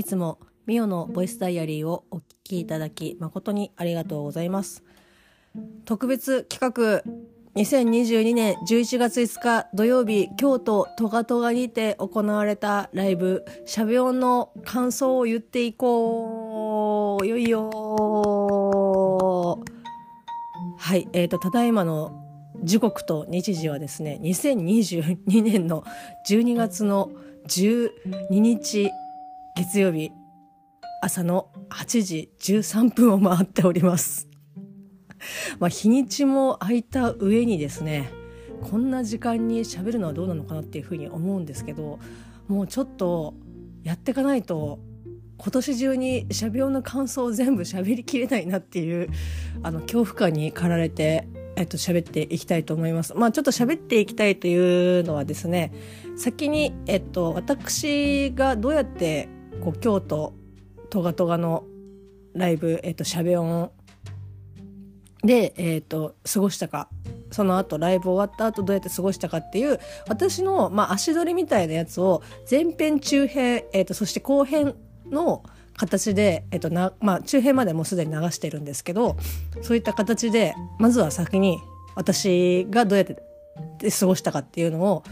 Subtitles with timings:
[0.00, 4.82] いつもミオのボイスダイアリーをお聞きいただき誠にありがとうございます。
[5.84, 7.02] 特別企画
[7.54, 13.44] 2022年11月5日土曜日京都トガトガにて行われたライブ。
[13.66, 17.26] しゃべ音の感想を言っていこう。
[17.26, 17.68] よいよ
[20.78, 22.24] はいえーとただいまの
[22.62, 25.84] 時刻と日時はですね2022年の
[26.26, 27.10] 12月の
[27.48, 27.90] 12
[28.30, 28.90] 日
[29.60, 30.10] 月曜日
[31.02, 34.26] 朝の8時13分を回っております
[35.58, 38.10] まあ日にちも空いた上にですね
[38.62, 41.98] こんな時間に喋るのはどうなのかなっていうふうに思うんですけど
[42.48, 43.34] もうちょっと
[43.82, 44.78] やっていかないと
[45.36, 49.10] 今年中にしゃべ音の感想を全部喋りきれないなっていう
[49.62, 53.12] あの恐怖感に駆られてえっと、喋っていきたいと思います。
[53.14, 55.72] まあ、ちょっと喋っていきたいというのはですね、
[56.16, 59.28] 先に、えっと、私がどうやって、
[59.60, 60.34] こう、京都、
[60.90, 61.64] トガトガの
[62.34, 63.72] ライブ、えっと、しゃべ音
[65.22, 66.88] で、えっと、過ごしたか、
[67.30, 74.74] その後、ライブ終わった後どうやって過ごしたかっていう、私の、まあ、足取りみたいなやつを、前編、中編、えっと、そして後編
[75.08, 75.42] の、
[75.80, 79.16] 形で、えっとなまあ、中編までもうすでに流してるんですけど
[79.62, 81.58] そういった形でまずは先に
[81.94, 85.04] 私がどうやって過ごしたかっていうのを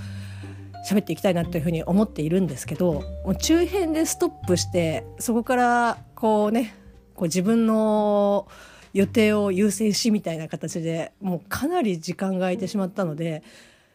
[0.86, 6.74] 喋っていきたいなというふうに思っているんですけどもう中編でストップしてそこからこうね
[7.14, 8.48] こう自分の
[8.92, 13.42] 予定を優先しみたいな形でもうかなり時間が空いてしまったので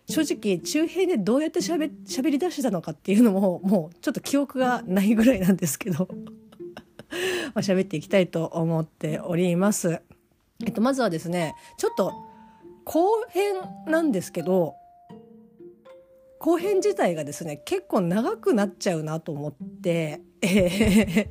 [0.09, 6.07] 正直中編でどうやってしゃべり出してたのかっていうのももうちょっと記憶がないぐらいなんですけど
[7.53, 10.01] まあ、喋っていきたいと思っております。
[10.65, 12.13] えっと、まずはですね、ちょっと
[12.85, 13.55] 後編
[13.87, 14.75] なんですけど、
[16.43, 21.29] 後編自体がですね、結構長くなっちゃうなと思って、 え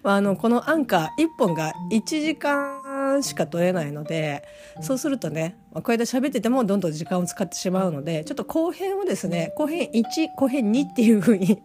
[0.02, 4.44] あの、このアンカー1本が1時間しか取れないので、
[4.80, 11.60] そうするとね、まこうやって喋っててもどんどん時間を使ってしまうので、ちょっと後編をですね、後編1、後編2っていう風に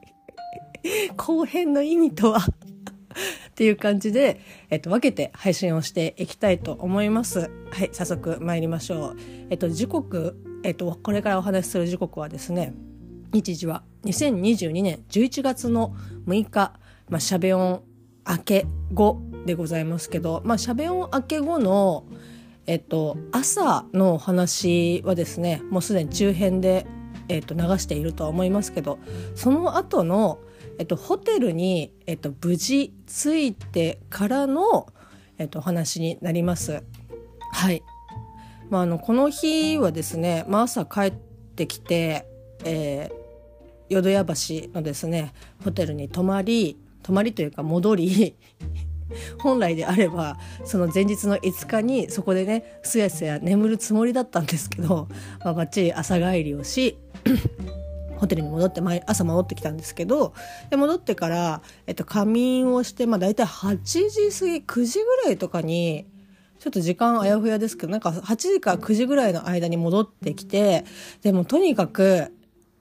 [1.15, 7.39] 後編の意味とはっていう感じで、えっと、分けて配信をしていきたいと思います。
[7.71, 9.17] はい、早速参りましょう。
[9.49, 12.73] えっと、時刻、えっと、これからお話しする時刻はですね、
[13.33, 16.73] 日時は2022年11月の6日、
[17.09, 17.83] まあ、しゃべ音
[18.27, 22.05] 明け後でございますけど、まあ、しゃべ音明け後の、
[22.65, 26.85] えっと、朝のお話はですね、もうすでに中編で、
[27.27, 28.99] えっと、流しているとは思いますけど、
[29.35, 30.39] その後の、
[30.79, 34.87] えっと、ホテルに、えっと、無事着いてからの、
[35.37, 36.83] えっと、お話になります。
[37.51, 37.83] はい。
[38.73, 41.13] まあ、あの、この日はですね、まあ、朝帰っ
[41.55, 42.25] てきて、
[42.65, 43.13] えー、
[43.93, 44.33] 淀屋橋
[44.73, 45.31] のですね、
[45.63, 48.35] ホテルに泊まり、泊まりというか戻り、
[49.37, 55.07] 本来であればその前日の5日にそこでねすやすや眠るつもりだったんですけど、
[55.43, 56.97] まあ、ばっちり朝帰りをし
[58.17, 60.33] ホテルに戻って毎朝戻ってきたんですけど
[60.71, 66.07] で戻ってから、えっと、仮眠をして、まあ、大体8時過ぎ9時ぐらいとかに
[66.63, 70.85] ちょっと時間あやふやですけどなんか8時から9時ぐらいの間に戻ってきて
[71.21, 72.33] でもとにかく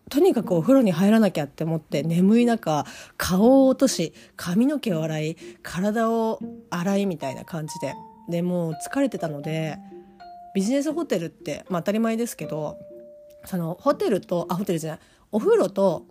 [0.08, 6.38] とにかくお風呂に入らなきゃって思って眠い中顔を落とし髪の毛を洗い体を
[6.70, 7.94] 洗いみたいな感じで。
[8.28, 9.78] でもう疲れてたので
[10.54, 12.78] ビジネスホテルって、まあ、当たり前ですけど
[13.44, 15.00] そのホテルとあホテルじゃない
[15.32, 16.06] お風呂と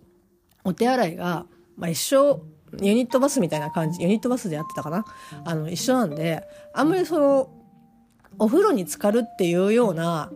[0.62, 1.46] お手洗いが、
[1.78, 2.42] まあ、一緒
[2.82, 5.06] ユニットバスみたいな感じユニットバスでやってたかな
[5.46, 7.61] あの一緒なんであんまりその
[8.38, 10.30] お風呂に浸かるっていうような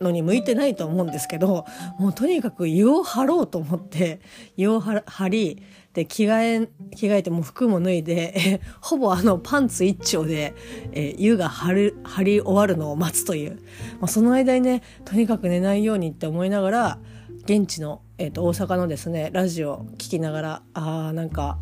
[0.00, 1.66] のに向いてないと思うんですけど
[1.98, 4.20] もうとにかく湯を張ろうと思って
[4.56, 10.54] 湯を張りで着替え着替えても服も脱いで ほぼあのパンツ一丁で、
[10.92, 13.56] えー、湯が張る張り終わるのを待つという、
[14.00, 16.98] まあ、その間にねとにかく寝ないようにって思いながら
[17.44, 21.58] 現地の、えーと、大阪のですねラジオ聞きながらあーなんか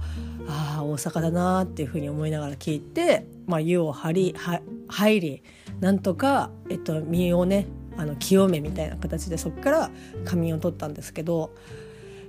[0.47, 5.43] ああ大阪だなーっていうふうに思いながら聞いて、まあ、湯を張りは入り
[5.81, 7.67] なんとか、えっと、身をね
[7.97, 9.91] あの清めみたいな形でそこから
[10.25, 11.55] 仮眠を取ったんですけど、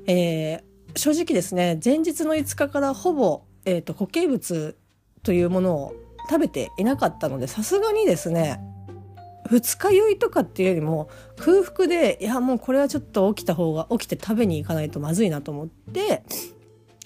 [0.07, 4.77] えー、正直ですね前日の5日からほぼ、えーと固形物
[5.23, 5.95] というものを
[6.29, 8.61] 食べていなかったのでさすがにですね
[9.49, 16.23] 二日酔いとかっていうよりも空腹でいやもうこれはちょっと起きた方が起きて食べに行かないとまずいなと思って、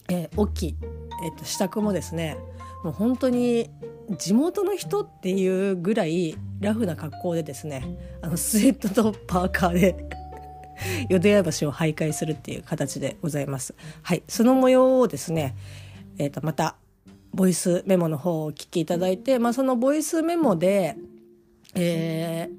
[0.09, 0.77] えー、起き、
[1.23, 2.37] えー、と支度もですね
[2.83, 3.69] もう本当に
[4.17, 10.05] 地元の人っていうぐらいラフな格好でですねあのスウェットとパーカーで
[11.09, 13.73] 淀屋橋を徘徊するっていう形でございます。
[14.01, 15.55] はい、その模様をですね
[16.17, 16.75] えー、とまた
[17.33, 20.95] ボイスメモの方をお聞きいただいて、まあ、そのボイスメモで、
[21.75, 22.49] え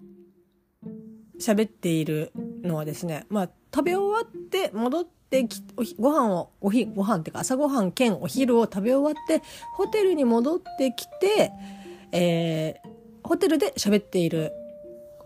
[0.84, 2.32] ー、喋っている
[2.62, 5.62] のはですね、まあ、食べ終わって戻ってき
[5.99, 9.43] ご飯をおひご飯っていうか朝ごはん兼お昼を食べ終わって
[9.76, 11.52] ホテルに戻ってきて、
[12.12, 14.52] えー、ホテルで喋っている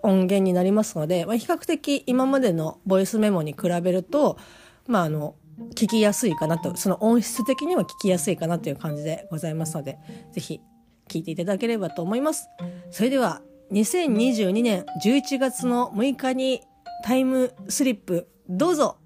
[0.03, 4.39] 音源になりますので、まあ、比較的今までのボイスメモに比べると、
[4.87, 5.35] まあ、あの
[5.75, 9.99] 聞きやすいかなとその音質的には聞きやすいかなという感じでございますので
[10.33, 10.61] 是非
[11.09, 12.49] 聞いていただければと思います。
[12.91, 16.63] それでは2022年11月の6日に
[17.05, 18.27] タイムスリップ。
[18.49, 18.97] どうぞ。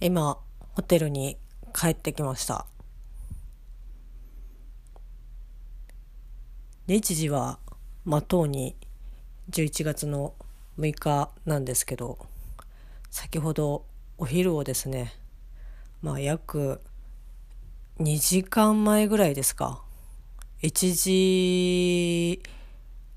[0.00, 0.38] 今
[0.72, 1.36] ホテルに
[1.72, 2.66] 帰ってきました。
[6.88, 7.60] 日時は
[8.04, 8.76] まとうに
[9.50, 10.34] 11月の
[10.78, 12.18] 6日なんですけど
[13.10, 13.84] 先ほど
[14.18, 15.14] お昼をですね
[16.02, 16.80] まあ約
[17.98, 19.82] 2時間前ぐらいですか
[20.62, 22.42] 1時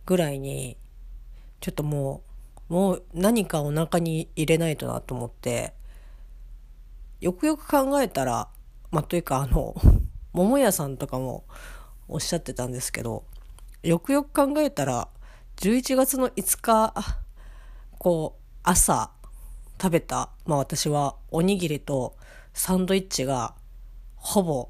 [0.06, 0.78] ぐらいに
[1.60, 2.24] ちょっとも
[2.70, 5.74] うもう何かお腹に入れないとなと思って
[7.20, 8.48] よくよく考えたら
[8.92, 9.76] まあというかあの
[10.32, 11.44] 桃屋さんとかも
[12.08, 13.24] おっしゃってたんですけど
[13.84, 15.10] よくよく考えたら
[15.58, 16.94] 11月の5日
[18.00, 19.12] こう朝
[19.80, 22.16] 食べた、まあ、私はおにぎりと
[22.54, 23.54] サンドイッチが
[24.16, 24.70] ほぼ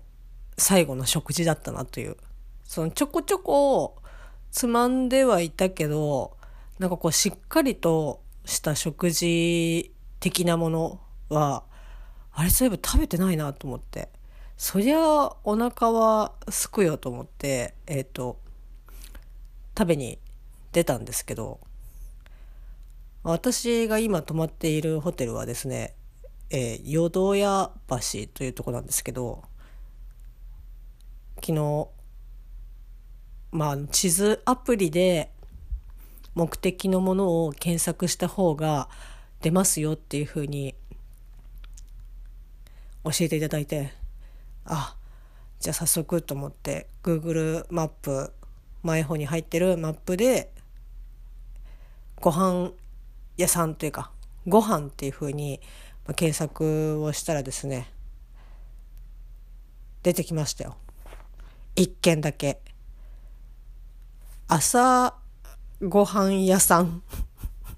[0.57, 2.17] 最後の食事だったなという。
[2.63, 3.95] そのちょこちょこ
[4.51, 6.37] つまんではいたけど
[6.77, 10.99] なんかこうしっかりとした食事的なもの
[11.29, 11.63] は
[12.31, 14.09] あれそういえば食べてないなと思って。
[14.57, 14.99] そりゃ
[15.45, 18.37] お腹はすくよと思ってえっ、ー、と
[19.77, 20.19] 食べに
[20.73, 21.61] 出たんですけど
[23.24, 25.94] 私が今泊まっているホテルはですね、
[26.50, 27.98] えー、淀屋橋
[28.33, 29.44] というとこなんですけど
[31.36, 31.88] 昨日
[33.51, 35.31] まあ地図アプリで
[36.36, 38.88] 目的のものを検索した方が
[39.42, 40.75] 出ますよっていうふうに
[43.04, 43.92] 教えていただいて
[44.65, 44.95] あ
[45.60, 48.31] じゃあ早速と思って Google マップ
[48.83, 50.51] 前方に入ってるマップで
[52.22, 52.72] ご飯
[53.39, 54.12] 屋さんというか
[54.45, 55.62] ご飯っていうふうに
[56.15, 57.88] 検索をしたらですね
[60.03, 60.75] 出てきましたよ。
[61.75, 62.62] 一軒だけ。
[64.47, 65.13] 朝
[65.81, 67.03] ご飯屋さん。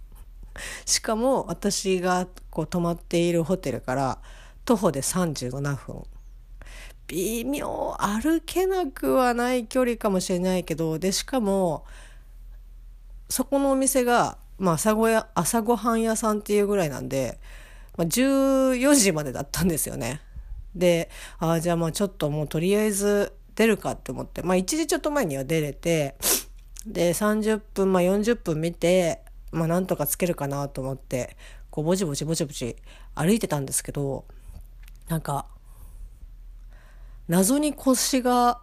[0.86, 4.19] しかも私がこう泊まっているホテルから
[4.66, 6.04] 徒歩で37分。
[7.08, 11.86] 微妙歩けなくはない距離かもしれないけどでしかも
[13.31, 17.40] そこのお店が、まあ、朝ごや朝ごはん屋さんっていうぐらいなんで、
[17.98, 20.22] まあ、14時までだったんですよね。
[20.75, 21.10] で
[21.40, 26.16] ああじゃあまあちょっともうとりあえず出るかって思って、まあ、1時ちょっと前には出れて
[26.86, 31.36] で30分、まあ、40分見て、まあ、なんとかつけるかなと思って
[31.72, 32.75] こうぼちぼちぼちぼち
[33.15, 34.25] 歩いてたんですけど
[35.10, 35.48] なんか
[37.27, 38.62] 謎に腰が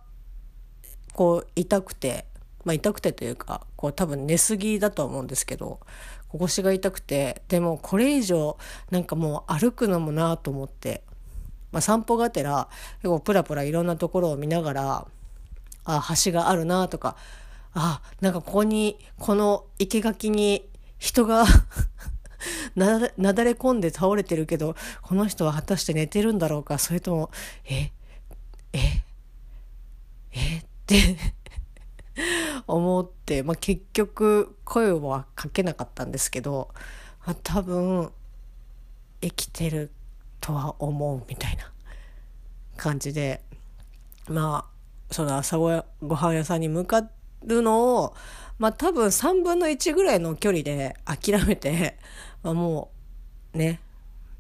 [1.13, 2.27] こう痛くて、
[2.69, 5.81] まあ、痛くてというかこう多分寝すぎだと思うんですけど
[6.29, 8.59] 腰が痛くてでもこれ以上
[8.91, 11.03] なんかもう歩くのもなと思って、
[11.73, 15.07] まあ、散歩がてら結構プラプラいろんなところを見ながら
[15.87, 17.17] あ橋があるなとか
[17.73, 21.47] あなんかここにこの生垣に人が
[22.77, 27.31] なだれ込んで倒れてるけどこの人は果たして寝てるんだろうかそれとも
[27.65, 27.93] え
[28.75, 29.03] え
[30.33, 31.17] えって
[32.67, 36.71] 思って、まあ、結局声はかけなかったんですけど、
[37.27, 38.13] まあ、多分
[39.21, 39.91] 生きてる
[40.41, 41.71] とは思うみたいな
[42.77, 43.43] 感じで
[44.29, 47.09] まあその朝ごご飯屋さんに向か
[47.45, 48.15] るのを
[48.59, 51.99] まあ多分3分の1ぐらいの距離で諦めて
[52.43, 52.91] まあ、も
[53.55, 53.81] うね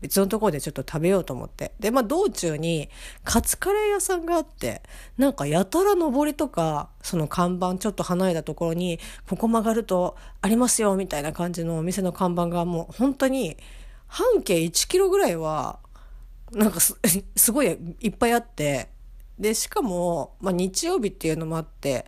[0.00, 2.88] 別のところでちょっと食べようと思ってでまあ道中に
[3.24, 4.82] カツカレー屋さんがあって
[5.16, 13.56] なんかやたら上りとかその看板ちょっと離れたところにここ曲がるとありますよみたいな感じのお店の看板がもう本当に
[14.06, 15.80] 半径1キロぐらいは
[16.52, 18.88] なんか すごいいっぱいあって
[19.38, 22.06] でしかも、まあ、日曜日っていうのもあって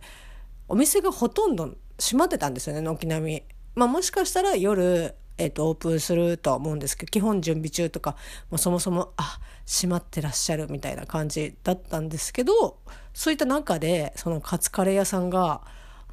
[0.67, 3.43] お店がほとんど閉まってたんですよね軒並み。
[3.75, 8.15] まあ、もしかしたら夜えーと、オープンするとは思うんですけど基本準備中とか
[8.51, 12.77] もそもそもあ閉まってらっしゃるみたいな感じだったんですけど
[13.13, 15.61] そういった中でそのカツカレー屋さんが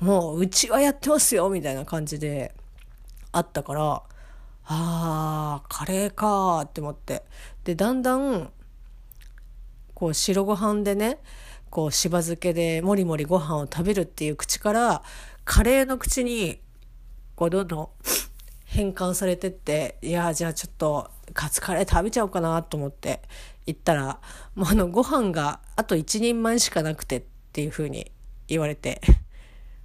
[0.00, 2.54] もううちはやってますよみたいな感じで
[3.32, 4.02] あったから
[4.64, 7.22] あーカレーかーって思って。
[7.64, 8.50] でだんだん
[9.92, 11.18] こう白ご飯でね
[11.68, 15.02] こうしば漬けでもりもりご飯を食べるっていう口から
[15.44, 16.60] カレーの口に
[17.34, 17.88] こうどんどん
[18.70, 23.22] 変換されてっていやじゃあちょっとカツカレー食べちゃおうかなと思って
[23.66, 24.20] 行ったら
[24.54, 27.22] もうあのご飯があと一人前しかなくてっ
[27.52, 28.12] ていう風に
[28.46, 29.00] 言われて、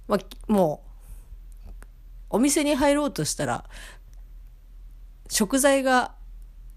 [0.06, 0.82] まあ、も
[2.30, 3.64] うお店に入ろうとしたら
[5.30, 6.14] 食材が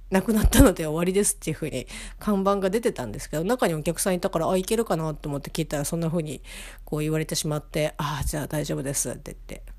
[0.09, 1.87] なくなったので終わりですっていう風に
[2.19, 6.41] 看板が出てたんですけど中にお客さんいたからあいけるかなと思って聞いたらそんな風に
[6.85, 9.76] こう言われてしまってああじゃあ大丈夫ですって言って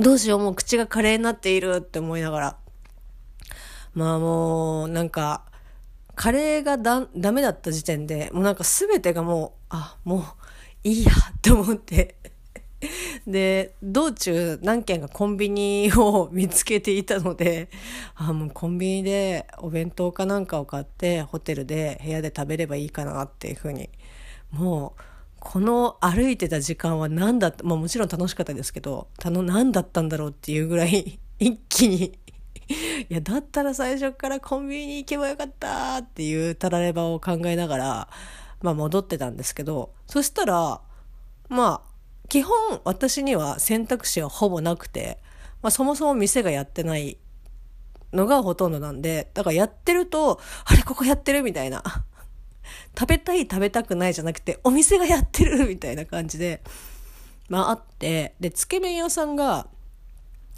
[0.00, 2.56] どうしようもう口がカレーになっているって思いながら。
[3.92, 5.42] まあもうなんか
[6.14, 10.22] カレーがだダメだった時点でもうなんか全てがもうあもう
[10.84, 12.16] いいやって思って。
[13.26, 17.68] で道中何軒かコンビニを見つけていたので
[18.14, 23.90] あもうコンビニでお弁当かなんかを買ってホテルで部屋で食べればいいかなっていうふうに
[24.50, 25.02] もう
[25.40, 32.18] この歩いてた時間は何だった、まあ、もちろん楽しかったですけど何だったんだろうっていうぐらい 一気に
[32.68, 38.08] いやだったら最初からコンビニに行けばよかったっていうたらればを考えながら、
[38.60, 40.80] まあ、戻ってたんですけどそしたら
[41.48, 41.90] まあ
[42.28, 45.18] 基本私には選択肢はほぼなくて、
[45.62, 47.18] まあ、そもそも店がやってない
[48.12, 51.82] のがほとんどなんで、だからやってると、あれここやってるみたいな。
[52.98, 56.62] 食べたい食べたくないじゃなくて、お店がやってるみたいな感じで、
[57.48, 59.66] まああって、で、つけ麺屋さんが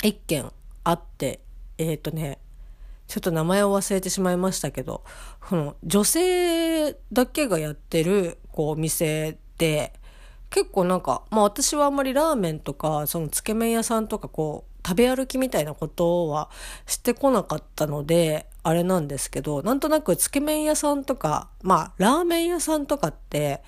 [0.02, 0.52] 一軒
[0.85, 1.40] あって、
[1.78, 2.38] えっ、ー、とね、
[3.09, 5.04] ちょっと名前を忘れてしまいましたけど、
[5.40, 9.92] この女性だけがやってる、こう、お店で、
[10.50, 16.50] 結構なんか、まあ私はあんまりラーメンとか、そのつけ麺屋さんとかこう、食べ歩きみたいなことは
[16.87, 23.62] してこなかったので、あれなんですけど、なんとなくつけ麺屋さんとか、まあラーメン屋さんとかって、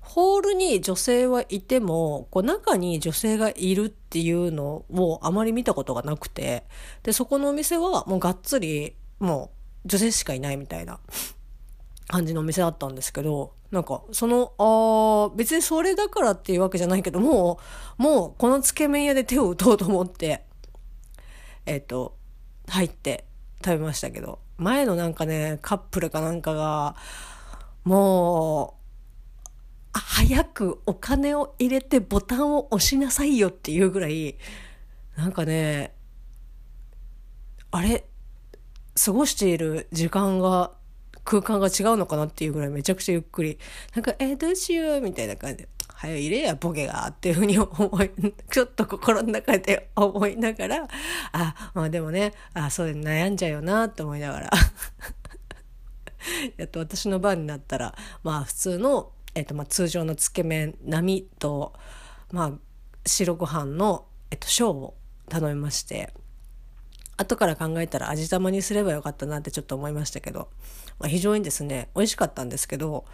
[0.00, 6.64] ホールに女性はいても、こう中に女性がいるっていうのをあまり見たことがなくて、
[7.02, 9.50] で、そこのお店はもうがっつり、も
[9.84, 10.98] う女性しかいないみたいな
[12.06, 17.60] 感じのお店だったんですけど、なんか、その、あ別にそれだからっていうわけじゃないけど、も
[17.98, 20.44] う、もう、このつけ麺屋で手を打とうと思って、
[21.66, 22.16] えっ、ー、と、
[22.66, 23.27] 入って
[23.64, 26.96] 食べましたけど、前のなんかね、カップルかなんかが、
[27.84, 28.78] もう、
[29.92, 34.36] 早くお金を入れてボタンを押しなさいよっていうぐらい、
[35.16, 35.94] なんかね、
[37.70, 38.04] あれ、
[39.04, 40.72] 過ごしている時間が
[41.24, 43.58] 空間が違うのかなっていうぐらいめちゃくちゃゆっくり、
[43.94, 45.58] なんか、えー、どうしようみたいな感じ。
[45.58, 45.68] で、
[46.00, 48.12] 早入れや、ボケがっていうふうに思い、
[48.52, 50.86] ちょっと心の中で思いながら、
[51.32, 54.50] あ、まあでもね、あ、そう悩んじゃうよなって思いながら。
[56.56, 61.72] やっと私の番になったら、まあ普通の、えっ、とまあ通常のつけ麺並みと、
[62.30, 62.52] まあ
[63.04, 64.96] 白ご飯の、えっと、小を
[65.28, 66.14] 頼みまして、
[67.16, 70.48] 後から考えたら味玉にすればよかったなってちょっと思いましたけど、
[71.00, 73.04] まあ、非常にですね美味しかったんですけど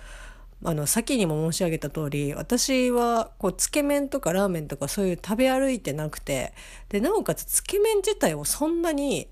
[0.62, 6.54] あの先にも申し上げた通り私はこうつけ麺とかラーメンとかそういう食べ歩いてなくて
[6.88, 9.28] でなおかつつけ麺自体をそんなに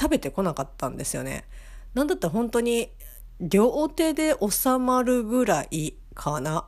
[0.00, 1.44] 食べてこなかったんですよね。
[1.92, 2.90] なんだったら本当に
[3.38, 6.66] 両手で収まるぐらいかな。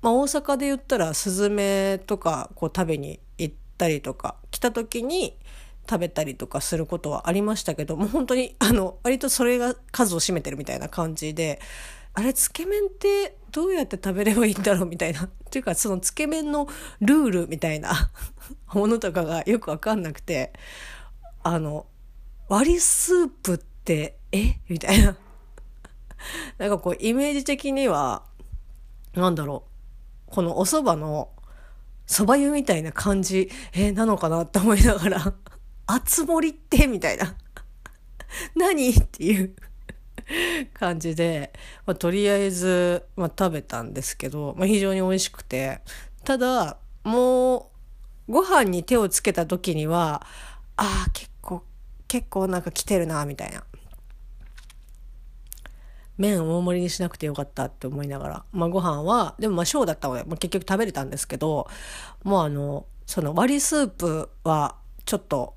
[0.00, 5.36] まあ、大阪で言ったらスズメとかこう食べに行ったりとか来た時に
[5.88, 11.60] 食べたりとかすることはありましたけどもう本当にあの割とそれが数を占めてるみたいな感じで
[12.18, 15.22] あれつけ麺ってどうやって食べればいいんだろうみたいな。
[15.26, 16.66] っていうかそのつけ麺の
[17.00, 18.10] ルールみたいな。
[18.74, 20.52] ものとかがよくわかんなくて。
[21.44, 21.86] あの
[22.48, 24.58] 割りスープってえ？
[24.68, 25.16] みたいな。
[26.58, 28.24] なんかこうイメージ的には
[29.14, 29.62] なんだろ
[30.26, 30.32] う。
[30.34, 31.30] このお蕎麦の
[32.08, 35.34] 蕎麦湯みたいな感じえなのかなって思いながら。
[35.86, 36.88] あつ森って？
[36.88, 37.36] みたいな。
[38.56, 38.90] 何？
[38.90, 39.54] っていう。
[40.74, 41.52] 感じで、
[41.86, 45.80] まあ、とりあえず、まあ、食べたんですけど、まあ、非常に美味しくて、
[46.24, 47.70] ただ、も
[48.28, 50.26] う、ご飯に手をつけた時には、
[50.76, 51.62] ああ、結構、
[52.06, 53.64] 結構なんか来てるな、みたいな。
[56.18, 61.68] 麺大盛りにしなくてよかったって思いながら、まあ、ご飯は、でもまあ小だったので、まあ、結局食べれたんですけど、
[62.24, 64.74] もうあの、その割りスープは
[65.06, 65.54] ちょっと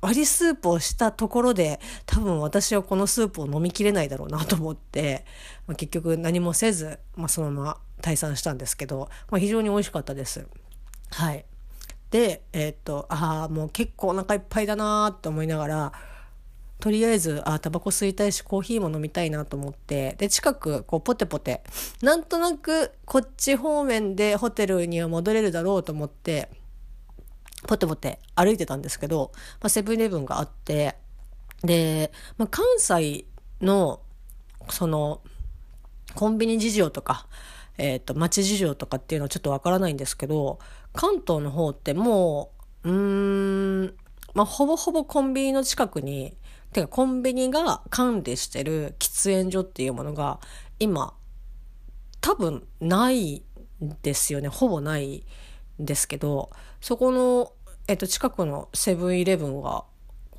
[0.00, 5.24] 割りスープをしたところで多分私はこのスープを飲みきれないだろうなと思って、
[5.66, 10.46] まあ、結局何もせず、まあ、そのまま退散したんですけど、まあ、非常に美味しかったです。
[11.10, 11.44] はい。
[12.10, 15.92] で、えー、っと、ああ、もう結構お腹いっぱいだなーって思いながら、
[16.78, 21.62] とりあえず、あ、タバコ吸いたいし、コーヒーも飲みたいなと思って、で、近く、こう、ポテポテ、
[22.02, 26.50] なんとなく、こっち方面でホテルには戻れるだろうと思って、
[27.66, 30.96] ポテポテ歩いてたんですけど、まあ、セブンイレブンがあって、
[31.62, 33.26] で、まあ、関西
[33.60, 34.00] の、
[34.70, 35.20] その、
[36.14, 37.26] コンビニ事情とか、
[37.78, 40.58] えっ、ー、と、街事情とかっていうのはちょっとわからないんですけど、
[40.92, 42.52] 関東の方っても
[42.84, 43.94] う、うーん、
[44.34, 46.36] まあ、ほぼほぼコンビニの近くに、
[46.72, 50.40] てかコンビニが管理してる喫煙所っていうものが
[50.78, 51.14] 今
[52.20, 53.42] 多分ないん
[54.02, 54.48] ですよね。
[54.48, 55.24] ほぼない
[55.80, 57.52] んですけどそこの、
[57.88, 59.84] えっと、近くのセブンイレブンは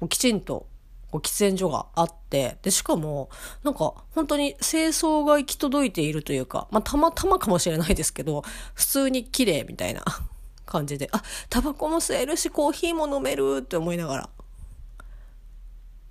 [0.10, 0.68] きちんと
[1.12, 3.30] こう喫煙所があってでしかも
[3.64, 10.04] なんか本当に清掃が行き届いているというか、まあ、たまたまかもしれないですけど普通に綺麗みたいな
[10.66, 14.30] 感じであタバコも吸えるしコーヒーも飲めるって思いながら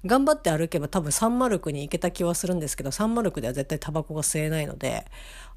[0.06, 5.04] 頑張って歩けば多分サンマルクに行けた気はするんですけどサンマルクでは絶対タバコが吸えないので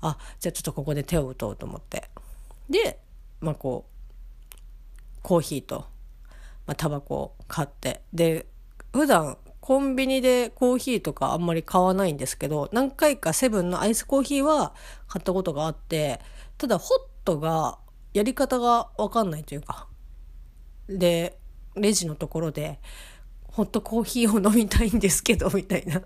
[0.01, 2.09] あじゃあちょっとここで手を打とうと思って。
[2.69, 2.99] で
[3.41, 3.98] まあこう
[5.21, 5.85] コーヒーと、
[6.65, 8.45] まあ、タバコを買ってで
[8.93, 14.73] 普段コンビニでコーヒーとかあんまり買わないんですけど何回かセブンのアイスコーヒーは
[15.07, 16.19] 買ったことがあって
[16.57, 17.77] ただホットが
[18.13, 19.87] やり方が分かんないというか
[20.87, 21.37] で
[21.75, 22.79] レジのところで
[23.59, 26.01] ホットコーヒーを飲みたいんですけど、 みたいな。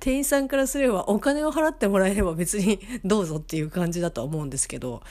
[0.00, 5.02] 店員さんからすればお金を払ってもらえれば別にどうぞっていう感じだとは思うんですけど。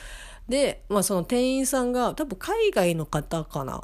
[0.48, 3.82] で、まあその店員さんが多分海外の方かな。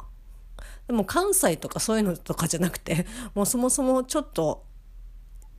[0.87, 4.65] でも関西とかそういうのとかじゃなくて、 もうそもそもちょっと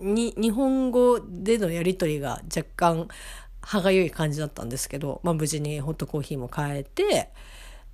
[0.00, 3.08] に日本語でのやり取りが若干
[3.60, 7.30] 歯がゆい感じだったんですけど、まあ無事にホットコーヒーも変えて、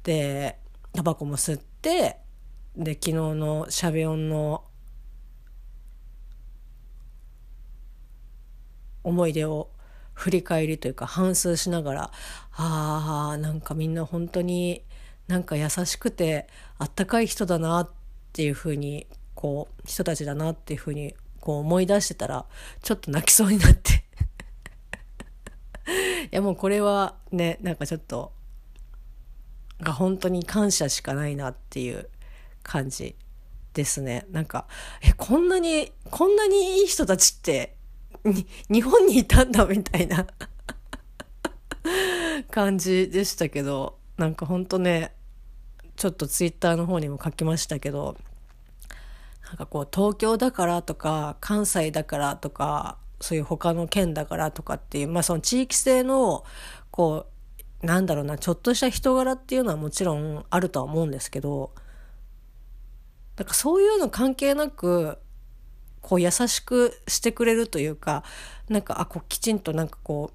[0.02, 0.58] で、
[0.92, 2.18] タバコも吸って、
[2.76, 4.64] で昨日のしゃべ音の
[9.02, 9.70] 思い出を
[10.16, 12.10] 振り返りというか反芻しながら
[12.52, 14.82] あーなんかみんな本当に
[15.28, 16.48] なんか優しくて
[16.78, 17.90] あったかい人だなっ
[18.32, 22.46] ていうふうにこう人たちだなっていうふうにこう思い出してたら
[22.82, 24.04] ちょっと泣きそうになって
[26.24, 28.32] いやもうこれはねなんかちょっと
[29.80, 32.08] が本当に感謝しかないなっていう
[32.62, 33.14] 感じ
[33.76, 34.26] ですね。
[34.30, 34.66] なんか、
[35.02, 37.75] え、こんなに、こんなにいい人たちって、
[38.68, 40.26] 日本にいたんだみたいな
[42.50, 45.14] 感じでしたけど、なんかほんとね、
[45.96, 48.16] ちょっとツイッターの方にも書きましたけど、
[49.46, 56.44] なんかこう東京だからとか関西だからとかそういう他の県だからとかっていうまあその地域性の
[56.90, 57.26] こ
[57.82, 61.72] うなんだろうなちょっとした人柄っていうのはもちろんあるとは思うんですけど
[63.36, 65.18] だかそういうの関係なく
[66.06, 68.22] こう優しくしてくれるというか
[68.68, 70.30] なんかあこうきちんとなんかこ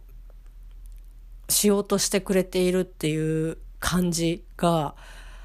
[1.47, 4.95] うしようとしてくれているっていう感じが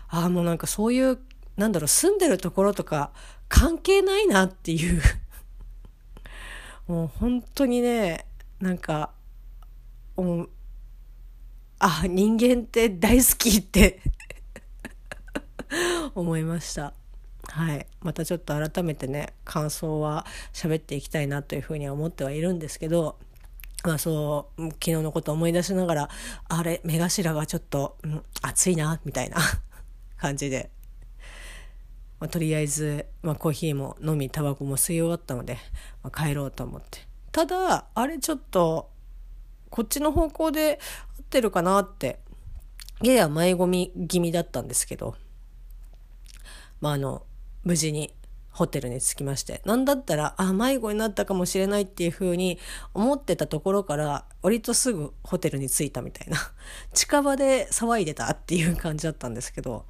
[0.08, 1.20] あもうなんかそういう
[1.56, 3.12] なんだろう住んでるところとか
[3.48, 5.00] 関係ないなっていう
[6.88, 8.26] もう本当にね
[8.58, 9.12] なんか
[10.16, 10.48] う
[11.78, 14.00] あ人間って大好きって
[16.16, 16.94] 思いました。
[17.48, 23.18] はい、またちょっと改めてね感想は喋っていきたいなというふうには思ってはいるんですけど、
[23.84, 26.08] まあ、そう昨日のこと思い出しながら
[26.48, 29.38] あれ目頭がちょっと、うん、熱いなみたいな
[30.18, 30.70] 感じで、
[32.20, 35.58] まあ、とりあえず、まあ、コーヒーも飲みタバコも吸い終わったので、
[36.02, 37.06] まあ、帰ろうと思って。
[37.32, 38.90] ただあれちょっと
[39.68, 40.80] こっちの方向で
[41.18, 42.18] 合ってるかなって
[43.02, 45.14] やや前込み気味だったんですけど。
[46.80, 47.22] まああの
[47.66, 48.14] 無事に
[48.50, 49.60] ホテルに着きまして。
[49.66, 52.58] なんだったら、あ、迷子になったかもしれないっていう風に
[52.94, 56.38] 思ってたところから、割とすぐホテルに着いたみたいな。
[56.94, 59.84] 近場で騒いでたっていう感じだったんですけど、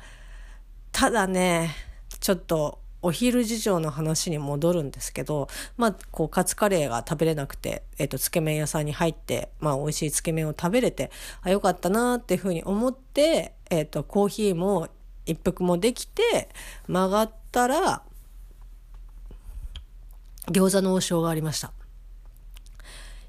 [0.91, 1.77] ただね、
[2.19, 11.12] ちょっとお昼事情の話に戻るんですけど、まあ、こう、カツカレーが食べれなくて、えっ、と、つけ麺屋さんに入って、まあ、美味しいつけ麺を食べれて、
[11.43, 14.89] あ、よかったなっていうふうに思って、えっ、と、コーヒーも
[15.27, 16.49] 一服もできて、
[16.89, 18.03] 曲がってたら、
[20.49, 21.73] 餃子の王将がありました。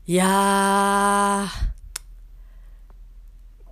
[0.06, 1.48] いや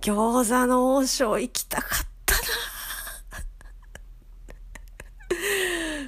[0.00, 2.40] 餃子の王将行きたかったな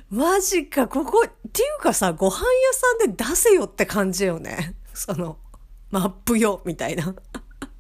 [0.33, 2.41] マジか、ここ、っていうかさ、ご飯屋
[2.73, 4.77] さんで出せよって感じよね。
[4.95, 5.37] その、
[5.91, 7.15] マップよみたいな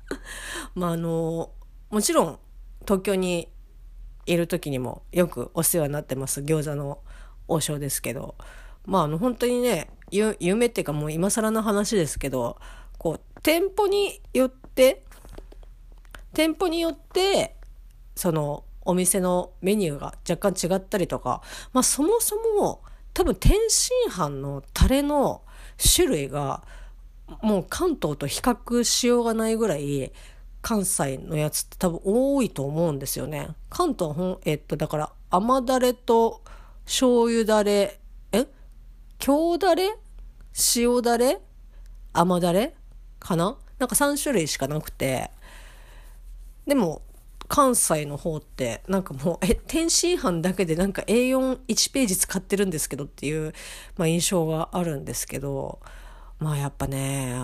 [0.74, 1.52] まああの
[1.90, 2.38] もちろん
[2.80, 3.48] 東京に
[4.32, 6.98] いる時にもよくお世話になってます餃子の
[7.48, 8.34] 王将ですけど。
[8.88, 12.58] まああの本当にね夢っていうかもう今更の話ですけど
[12.96, 15.04] こう店舗によって
[16.32, 17.54] 店舗によって
[18.16, 21.42] そのお店のメニューが若干違ったりとか、
[21.74, 22.80] まあ、そもそも
[23.12, 25.42] 多分天津飯のタレの
[25.94, 26.62] 種類が
[27.42, 30.12] もう関東と比較しようがないぐらい
[30.68, 33.48] 関西のやつって多分多いと思うんですよね。
[33.70, 36.42] 関東ほん、えっと、だから甘だれと
[36.84, 37.98] 醤油だれ、
[38.32, 38.46] え？
[39.18, 39.96] 京だれ？
[40.76, 41.40] 塩だれ？
[42.12, 42.74] 甘だれ？
[43.18, 43.56] かな？
[43.78, 45.30] なんか3種類しかなくて。
[46.66, 47.00] でも、
[47.48, 53.54] 関西の方ってなんかもうえ天津飯だけでなんか A41 ページ使ってるんですけどっていう、
[53.96, 55.80] まあ、印象があるんですけど
[56.38, 57.34] まあやっぱね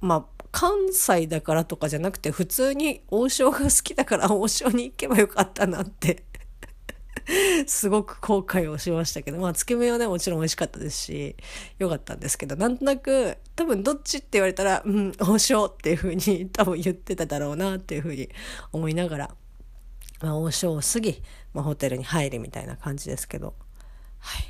[0.00, 6.22] まあ関西だからとかじゃなくて普通に王将が好きだから王将に行けばよかったなって
[7.66, 11.36] すごく後悔をしましたけど、まあ、つけ麺はね、もちろん美味しかったですし、
[11.80, 18.28] よかったんですけど、なんとなく、多分どっちって言われたら、うん、王将っていうふうに多分言ってただろうなっていうふうに
[18.72, 19.34] 思いながら、
[20.20, 21.22] まあ、王将を過ぎ、
[21.54, 23.54] まあ、ホテルに入りみたいな感じですけど、
[24.18, 24.44] はい。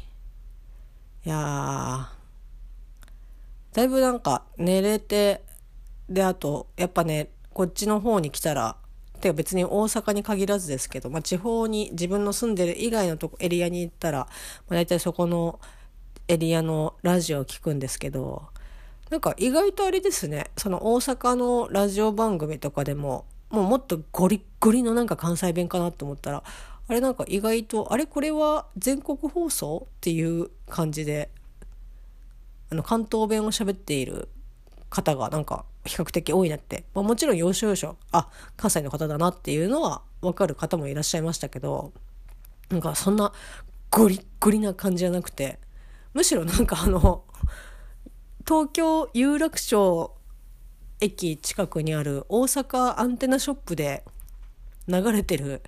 [1.26, 2.10] いや
[3.72, 5.42] だいぶなんか寝れて、
[6.08, 8.76] で、あと、やっぱね、こっちの方に来たら、
[9.20, 14.26] てか別に大阪に限らずですけど、まあ、地方に自分の住んでる以外のとこエリアに行ったら、ま
[14.70, 15.60] あ、大体そこの
[16.28, 18.44] エリアのラジオを聞くんですけど
[19.10, 26.42] なんか意外とあれですねその大阪のラジオ番組とかでももうもっとゴリッゴリのなんか関西弁かなと思ったら
[26.86, 31.30] あれなんか意外とあれこれは全国放送っていう感じで
[32.70, 34.28] あの関東弁を喋っている
[34.90, 41.92] 方がなんか比較的多いなって、まあ、もちろん要所要所あ関西の方だなっていうのは分かる方もいらっしゃいましたけど
[42.70, 43.32] なんかそんな
[43.90, 45.58] ゴリッゴリな感じじゃなくて
[46.14, 47.24] むしろなんかあの
[48.46, 50.14] 東京有楽町
[51.00, 54.04] 駅近くにある大阪アンテナショップで
[54.88, 55.62] 流れてる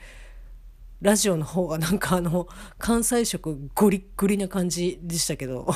[1.03, 2.49] ラジオの方がなんかあの
[2.79, 5.67] 関西色ゴリッゴリな感じでしたけど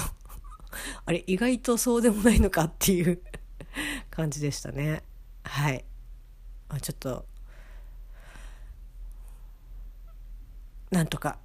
[1.04, 3.20] あれ意外とそうでもないのかっていう
[4.10, 5.02] 感じでしたね。
[5.44, 5.84] はい、
[6.68, 7.26] まあ、ちょっと。
[10.90, 11.38] なんとか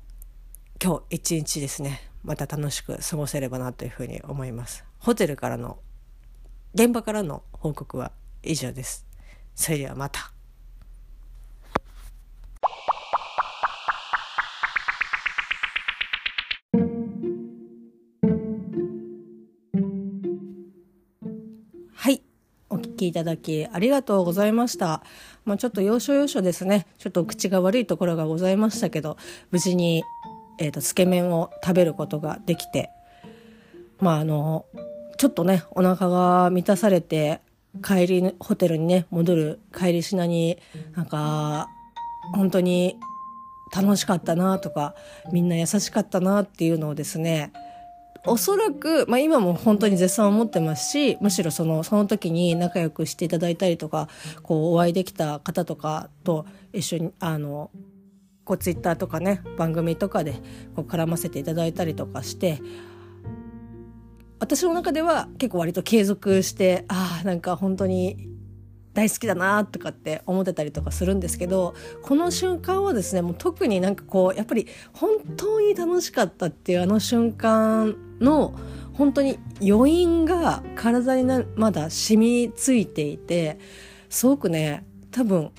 [0.83, 2.11] 今日一日ですね。
[2.23, 4.83] また楽しく過ごせればなというふうに思います。
[4.99, 5.79] ホテルからの
[6.73, 8.11] 現場からの報告は
[8.43, 9.05] 以上です。
[9.53, 10.34] それではまた。
[23.05, 25.03] きいただきありがとうございました。
[25.45, 26.87] まあ、ちょっと要所要所ですね。
[26.97, 29.17] ちょっと口が悪いところがございましたけど、
[29.51, 30.03] 無事に、
[30.57, 32.89] えっ、ー、と、つけ麺を食べることができて、
[33.99, 34.65] まあ、あの、
[35.17, 37.41] ちょっとね、お腹が満たされて、
[37.83, 40.57] 帰り、ホテルにね、戻る帰りしなに、
[40.95, 41.69] なんか、
[42.33, 42.97] 本当に
[43.75, 44.95] 楽しかったなとか、
[45.31, 47.51] みんな優しかったなっていうのをですね、
[48.27, 54.09] おそらく、まあ、今も本当に絶賛思ってますしむしろそのその時に仲良くしていただいたりとか
[54.41, 57.69] こうお会いできた方とかと一緒にあの
[58.43, 60.33] こうツイッターとかね番組とかで
[60.75, 62.61] こう絡ませていただいたりとかして
[64.39, 68.34] 私の中では結構割と継続してああなんか本当に
[68.95, 78.55] 大好きだなとかって思ってたりとかするんですけどこの瞬間はですねもう特になんかこうやっぱり本当に楽しかったっていうあの瞬間の
[78.93, 83.59] 本当に余韻が体になまだ染みついていて
[84.09, 85.51] すごくね多分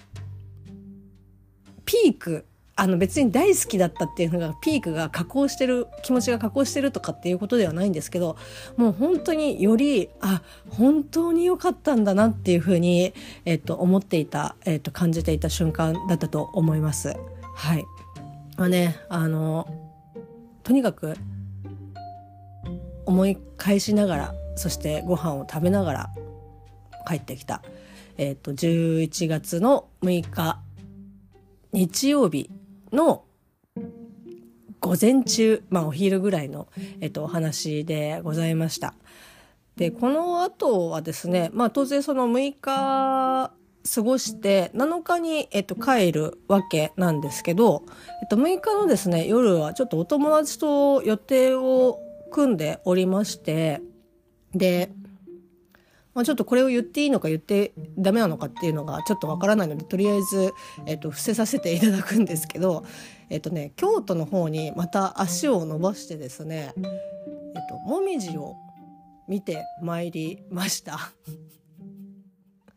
[1.85, 2.47] ピーク
[2.79, 8.37] あの別に大好きだったっていうのがピークが加工してる気持ちが加工してるとかっていうことではないんですけど
[8.77, 13.15] もう本当によりあ本当に良かったんだなっていうふうに、
[13.47, 17.17] えっと、思っていた、えっと、感じていた瞬間だったと思います。
[17.55, 17.85] はい。
[18.59, 19.67] まあね、あの、
[20.63, 21.17] とにかく
[23.07, 26.11] 思い返しながらそしてご飯を食べながら
[27.07, 27.63] 帰ってきた、
[28.19, 30.61] えっと、11月の6日
[31.73, 32.51] 日曜日
[32.93, 33.25] の
[34.81, 36.69] 午前中、まあお昼ぐらいの、
[37.01, 38.95] えっと、お話でございました。
[39.77, 43.53] で、この後はですね、まあ当然その6日
[43.95, 47.85] 過ごして7日に、えっと、帰るわけなんですけど、
[48.23, 53.81] えっと、6日のですね、夜はちょっとお友達と予定を組んでおりまして、
[54.55, 54.91] で、
[56.17, 60.55] まあ、ちょっとこれを言っていいのか言ってダメなのかっていうのがちょっとわからないのでとりあえず、
[60.87, 62.87] えっと、伏せさせていただくんですけど、
[63.29, 66.85] えっとね、京都の方にまた足を伸ばしてですね、えっ
[67.69, 68.57] と、もみじを
[69.29, 70.99] 見てまいりました。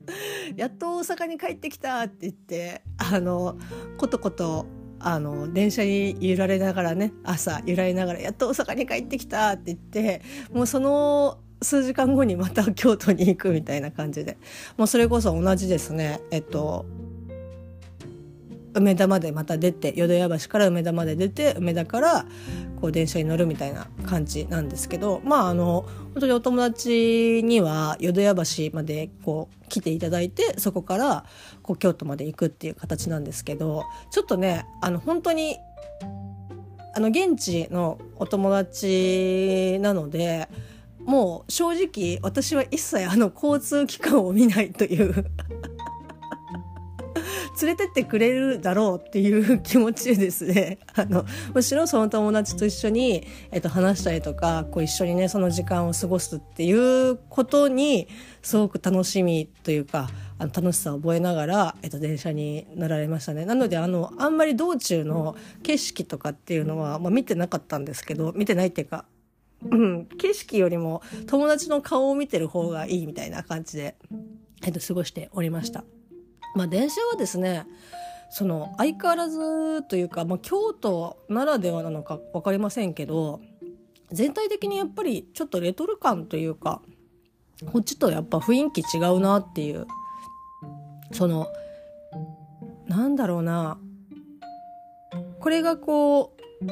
[0.58, 3.58] やっと大阪に帰ってきたって言ってあの
[3.98, 4.66] ことこと
[5.00, 10.22] あの電車に揺られながらね朝揺られながらやっと大阪に帰ってきたって言って
[10.52, 14.38] もうその数時間後にまた京都に行くみたいな感じで。
[14.78, 16.22] もうそれこそ同じですね。
[16.32, 16.86] えっと
[18.74, 22.26] 梅田までまた出て淀屋橋から梅田まで出て梅田から
[22.80, 25.22] こう電車に乗るみたいな感じなんですけど。
[25.24, 28.44] まああの本当にお友達には淀屋橋
[28.74, 31.26] までこう来ていただいてそこから
[31.62, 33.84] こう京都まで行くっていう形なんですけど。
[34.12, 35.58] ちょっとねあの本当に
[36.96, 40.50] あの現地のお友達なので
[41.10, 45.26] もう正直私は一切あの交通機関を見ないという。
[47.60, 50.78] 連れてってくれるだろうっていう気持ちでですね。
[50.94, 58.08] あのむしろその友達と一緒に、えっと、話したりとかこう一緒にねその時間を過ごすっていうことに
[58.44, 63.46] すごく楽しみというかあの楽しさを覚えながら、えっと、電車に乗られましたね。
[63.46, 69.06] なのであのあんまり道中の景色とかっていうのは、まあ、見てなかったんですけど見てないっていうか
[69.62, 73.96] うん、景色よりも友達の顔を見てる方がいいみたいな感じで、
[74.64, 75.84] えっと、過ごしておりました。
[76.56, 77.68] まあ、電車はですね、
[78.30, 83.42] その相変わらずというか、まあ、京都ならではなのか分かりませんけど
[84.12, 86.82] 全体的にやっぱりちょっとレトル感というか
[87.66, 89.88] こっちとやっぱ雰囲気違うなっていう
[91.12, 91.48] その
[92.88, 93.80] なんだろうな
[95.40, 96.68] これがこう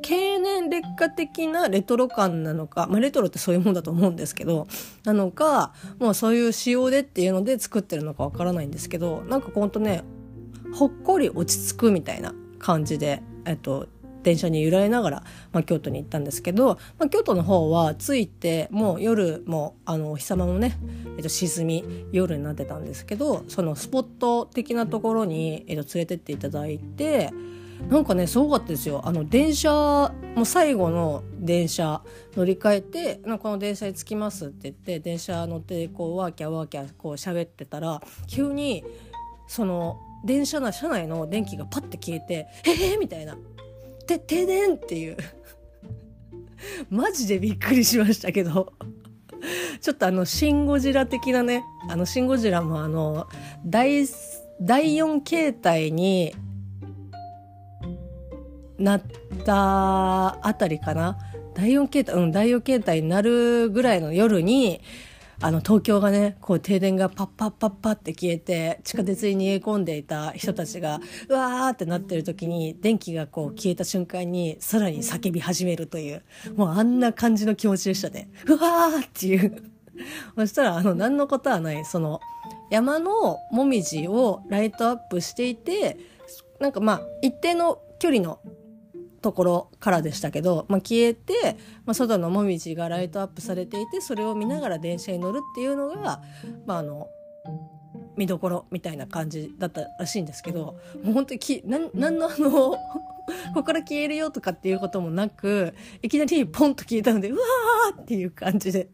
[0.00, 4.66] 経年劣化的なレトロ感なのか、まあ、レトロってそういうもんだと思うんですけど
[5.04, 10.02] なのかもうそういう仕様でっていうので作ってるのかわからないんですけどなんかほんとね
[10.72, 13.88] ほっこり落ち着くみたいな感じで、えっと、
[14.22, 20.78] 電車に揺られながら、まあ、京都に行ったんですけど、まあ、京都の方は着いてもう夜もあのお日様もね、
[21.16, 27.30] えっと、沈み夜になってたんですけどそのスポット的なところに、えっと、連れてっていただいて。
[27.88, 29.70] なんかねすごかったですよあの電車
[30.34, 32.02] もう最後の電車
[32.36, 38.84] 乗り換えてこの電車に着きますって言って電車乗ってこうワーキャーワーキャーこう喋ってたら急に
[39.48, 43.36] その電車の車内の電気がパッて消えて「ええー!」みたいな
[44.06, 45.16] 「て停電!」っていう
[46.90, 48.72] マジでびっくりしましたけど
[49.80, 53.26] ちょっとあの「シン・ゴジラ」的なねあの「シン・ゴジラ」もあの
[53.64, 54.06] 第
[54.60, 56.34] 第4形態に
[58.80, 59.02] なっ
[59.44, 61.18] たあたりかな。
[61.54, 64.80] 第4形態うん第4形態になるぐらいの夜に
[65.42, 76.22] あの東京がねこう停電がパッパッパッパって消えて地下鉄に逃げ込んでいた人たちがうわーってなってる時に電気がこう消えた瞬間にさらに叫び始めるという
[76.56, 78.28] もうあんな感じの気持ちでしたね。
[78.46, 79.62] うわーっていう。
[80.36, 82.20] そしたらあの何のことはないその
[82.70, 85.98] 山のもみじをライトアップしていて
[86.58, 88.40] なんかまあ一定の距離の
[89.20, 96.22] ところからでしたけど、まあ、消えて、まあ、外のもみじがライトアップされていてそれを見ながら電車に乗るっていうのが、
[96.66, 97.06] まあ、あの
[98.16, 102.78] 見どころみたいな感じだったらしいんですけどもう本当にきなんなんのあの こ
[103.54, 108.88] こから消えるよとかっていうこともなくいきなりポンと消えたのでうわーっていう感じで。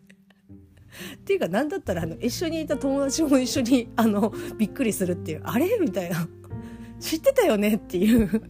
[1.16, 5.76] っていうか何だったらあの一緒にいた友達も一緒にあのびっくりするっていうあれ？
[5.78, 6.26] みたいな。
[6.98, 7.74] 知ってたよね？
[7.74, 8.42] っていう。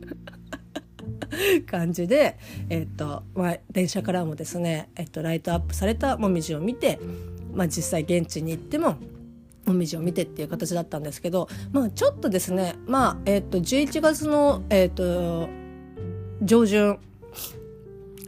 [1.67, 2.39] 感じで、
[2.71, 6.99] えっとまあ、電車からもですね、えっと、ライトアップされたもみじを見て、
[7.53, 8.97] まあ、実際現地に行っても
[9.67, 15.49] もみじを見てっていう形だったんですけど、まあ、ちょっとですね、まあえっと11月の、えっと
[16.43, 16.99] 上旬、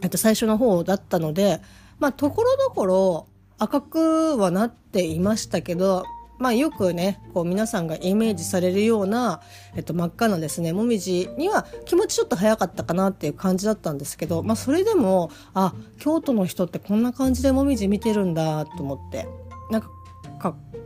[0.01, 1.61] えっと最初の方だったので、
[1.99, 6.05] まあ、ところどころ赤くはなっていましたけど
[6.39, 9.41] まあ、よくねこう皆さんがイメージされるような、
[9.75, 19.27] えっと、真っ赤なですねもみじには気持ちちょっと早かったかなっていう感じだったんですけど、まあ、それでもあ京都の人ってこんな感じでもみじ見てるんだと思って
[19.69, 19.89] なんか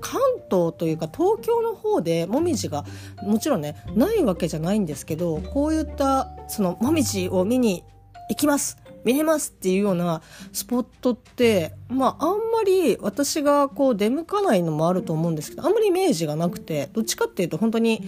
[0.01, 2.83] 関東というか東京の方でもみじが
[3.21, 7.83] もちろんねないわけじゃないんですけどこういったそのもみじを見に
[8.29, 8.82] 行きます。
[9.05, 18.07] 見れますっていうようなスポットって、まあ、あんまり私がこう出向かないのもあると思うんですけど、あんまりイメージがなくて、どっちかっていうと本当に、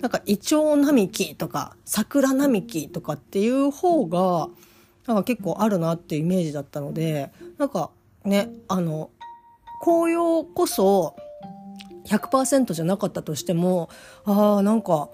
[0.00, 4.48] なんかイチョウ並木とか桜並木とかっていう方が、
[5.06, 7.90] なんか結構あるなっていうイメージだったので、なんか
[8.24, 9.10] ね、あの、
[9.80, 11.16] 紅葉こそ
[12.06, 13.88] 100%じゃなかったとしても、
[14.24, 15.10] ああ、なんか、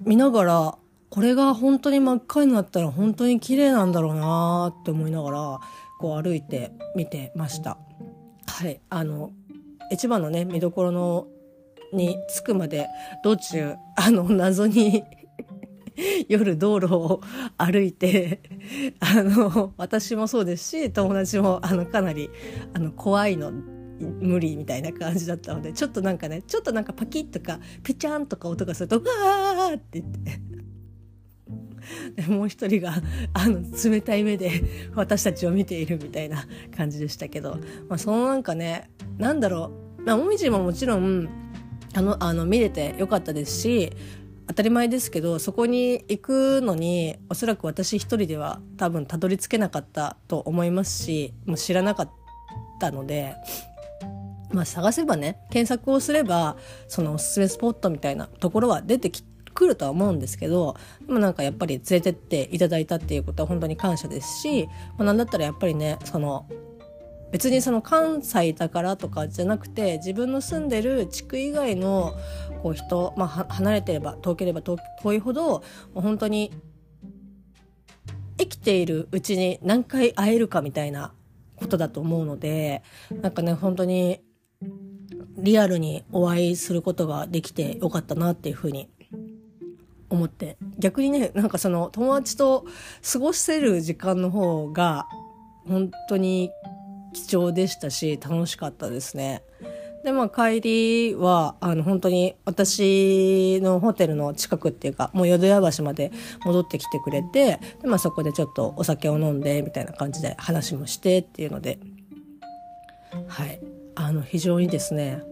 [0.00, 0.78] 見ながら、
[1.14, 5.60] これが本当に真っ赤になったら本当に綺麗なんだろうなって思いながら、
[6.00, 7.78] こう歩いて見てました。
[8.48, 8.80] はい。
[8.90, 9.30] あの、
[9.92, 11.28] 一番のね、見どころの、
[11.92, 12.88] に着くまで、
[13.22, 15.04] 道中、あの、謎に
[16.28, 17.20] 夜道路を
[17.58, 18.40] 歩いて、
[18.98, 22.28] あの、私もそうですし、友達も、あの、かなり、
[22.72, 30.53] あの、怖いの、無理みたいな感じだったので、ちょっとなんかね、ちょっとなんかパキッとか、ピチャンとか音がすると、わーって言って、
[32.16, 32.94] でもう一人が
[33.32, 34.62] あの冷たい目で
[34.94, 36.44] 私たちを見ているみたいな
[36.76, 41.28] 感じでしたけど、まあ、そのなんかねなんだろう、まあ、もみじももちろん
[41.94, 43.92] あのあの見れてよかったですし
[44.46, 52.10] 当たり前ですけどそこに行くのにおそらく私一人では多分たどり着けなかったと思いますしもう知らなかっ
[52.78, 53.36] たので、
[54.50, 56.56] まあ、探せばね検索をすれば
[56.88, 64.66] そのおすすめスポットみたいなところは出てきくるとは思うんですけどでもなんかやっぱり連れてっていただいたっていうことは本当に感謝ですし、
[64.98, 66.46] まあ、なんだったらやっぱりねその
[67.32, 72.14] 別にその関西だからとかじゃなくて自分の住んでる地区以外の
[72.62, 74.78] こう人、まあ、離れてれば遠ければ遠
[75.12, 75.64] いほど
[75.94, 76.52] 本当に
[78.38, 81.12] 生きているうちに何回会えるかみたいな
[81.56, 84.20] ことだと思うのでなんかね本当に
[85.36, 88.88] リアルにお会いすることができてよかったなっていうふうに
[90.14, 90.56] 思って。
[90.78, 92.66] 逆にねなんかその友達と
[93.12, 95.06] 過ごせる時間の方が
[95.66, 96.50] 本当に
[97.12, 99.42] 貴重でしたし楽しかったですね。
[100.04, 106.12] でまあ帰りはあの本当に私のホテルの近くっていうかもう淀屋橋まで
[106.44, 111.78] 戻ってきてくれてで、まあ、そこでちょっとお酒を飲んでみたいな感じで話もしてっていうので。
[113.28, 113.60] はい。
[113.96, 115.22] あの非常にですね、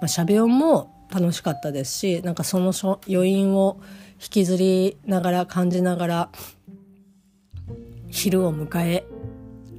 [0.00, 2.72] まあ、しゃべ音も楽しかったですしなんかその
[3.08, 3.80] 余韻を
[4.22, 6.30] 引きずりながら感じながら
[8.08, 9.06] 昼を迎え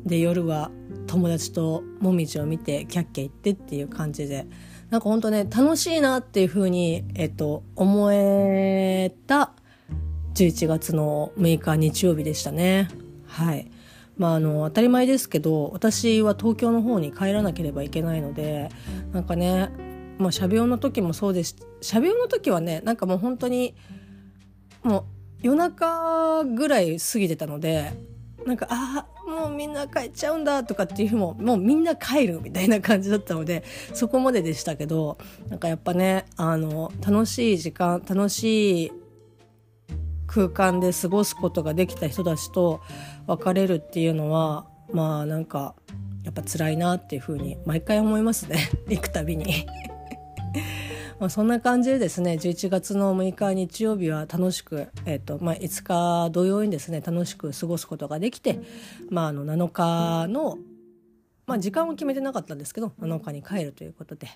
[0.05, 0.71] で夜は
[1.05, 4.47] 友達ともみじを見てキャッキャ言ってっていう感じで
[4.89, 9.53] なんかほんとね楽しいなっていうふうに、えっと、思えた
[10.33, 12.89] 11月の6日日曜日でしたね。
[13.27, 13.69] はい。
[14.17, 18.69] まあ、あの当たり前ですけど私は東京の方に帰らなければいけないので
[19.13, 19.69] なんかね
[20.19, 23.73] まあ、しゃべ音の時もそうですしゃべ音の時はねなんかもう本当に
[24.83, 25.03] もう
[25.41, 27.91] 夜中ぐらい過ぎてたので
[28.45, 33.63] なんかああもうみんな帰っちゃうんだとかっていう日ももうみんな帰るみたいな感じだったので
[33.93, 35.17] そこまででしたけど
[35.49, 38.91] なんかやっぱねあの楽しい時間楽しい
[40.27, 42.81] 空間で過ごすことができた人たちと
[43.27, 45.75] 別れるっていうのはまあなんか
[46.23, 48.69] やっぱ辛いなっていうふうに毎回思いますね。
[48.87, 49.65] 行くたびに。
[51.21, 58.59] まあそんな感じでですね11月の6日日曜日は楽しく、えーとまあ、5日同様にですね楽しく過ごすことができて、
[59.11, 60.57] まあ、あの7日の、
[61.45, 64.29] まあ、時間を決めてなかったんですけど7日に帰るということで、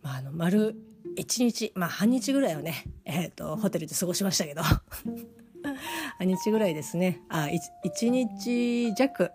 [0.00, 0.76] まあ、あの丸
[1.18, 4.62] 1日、まあ、半日ぐらいをね、えーと、ホテルで過ごしましたけど
[6.16, 9.30] 半日ぐらいですねあ 1, 1日弱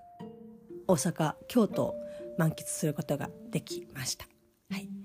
[0.87, 1.95] 大阪京都を
[2.39, 4.25] 満喫することができました。
[4.71, 5.00] はい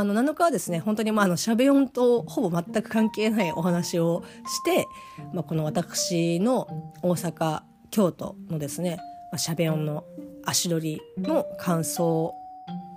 [0.00, 4.86] あの7日はですね本当にまああのしゃべ音とほぼ全く関係ないお話をして、
[5.32, 6.68] まあ、この私の
[7.02, 8.96] 大阪京都のですね、
[9.32, 10.04] まあ、しゃべ音の
[10.44, 12.34] 足取りの感想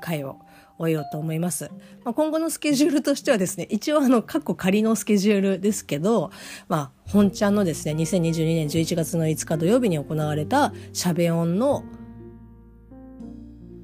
[0.02, 0.40] 会を
[0.78, 1.70] 終えようと思います。
[2.04, 6.32] まあ、今後のスケジュールとしてはですね、一応あの、過去仮のスケジュールですけど、
[6.68, 11.84] まあ、本ちゃんのですね、2022年11月の5日土曜日に行われたしゃべ音の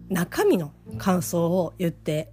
[0.10, 2.32] 中身の感想を言って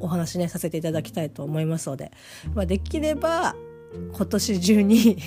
[0.00, 2.12] お話ねさせていただきたいと思いますので、
[2.54, 3.54] まあ、できれば
[4.12, 5.18] 今年中に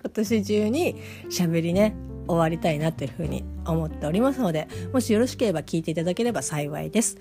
[0.00, 0.96] 今年中に
[1.30, 1.94] 喋りね
[2.26, 7.18] 終わりたいなというふうに思っておりますのでもしよろしければ聞いていただければ幸いです。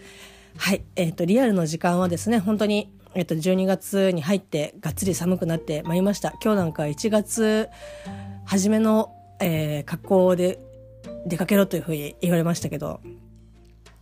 [0.57, 6.33] はい、えっ、ー、とリアルの時間はですね本当にえっと、12月に入ってがっつり寒くなってまいりました。
[6.43, 7.69] 今日なんか1月
[8.45, 10.59] 初めの、えー、格好で
[11.25, 12.99] 出かけろというふうに言われましたけど、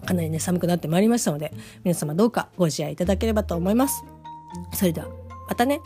[0.04, 4.04] かなりね、寒くなってまいりましたので、皆様どうかご自愛いただければと思います。
[4.74, 5.08] それでは、
[5.47, 5.80] またね。